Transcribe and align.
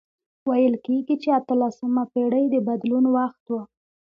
ویل 0.47 0.73
کیږي 0.85 1.15
چې 1.23 1.29
اتلسمه 1.39 2.03
پېړۍ 2.13 2.45
د 2.53 2.55
بدلون 2.67 3.05
وخت 3.17 3.43
و. 3.51 3.55